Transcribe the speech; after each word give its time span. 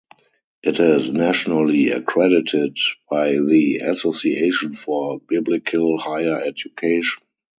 It 0.63 0.79
is 0.79 1.11
nationally 1.13 1.89
accredited 1.91 2.75
by 3.07 3.33
the 3.33 3.81
Association 3.87 4.73
for 4.73 5.19
Biblical 5.19 5.99
Higher 5.99 6.41
Education. 6.43 7.21